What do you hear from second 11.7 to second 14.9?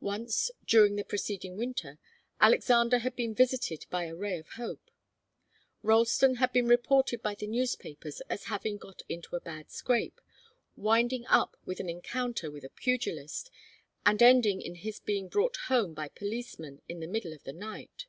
an encounter with a pugilist, and ending in